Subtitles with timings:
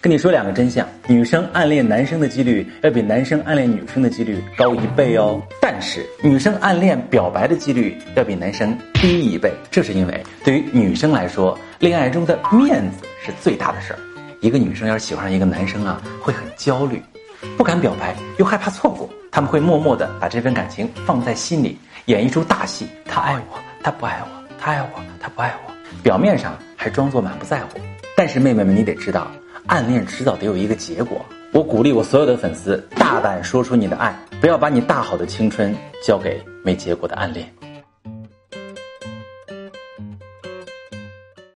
[0.00, 5.40] 跟你说两个真相：女生暗恋男生的几率要比男生暗恋女生的几率高一倍哦。
[5.60, 13.98] 但是女生暗恋表白的几率要比男生低一倍，这是因为对于女生来说，恋爱中的面子是最大的事儿。
[14.40, 17.02] 一个女生要是喜欢上一个男生啊，会很焦虑，
[17.56, 22.86] 不敢表白，又害怕错过，他们会默默的把这份感情放在心里，演一出大戏。
[23.06, 24.28] 他爱我，他不爱我；
[24.60, 25.72] 他爱我，他不爱我。
[26.02, 27.80] 表面上还装作满不在乎，
[28.16, 29.26] 但是妹妹们，你得知道，
[29.66, 31.24] 暗恋迟早得有一个结果。
[31.52, 37.50] 我鼓励我所有的粉丝大胆说出你的爱，不要把你大好的青春交给没结果的暗恋。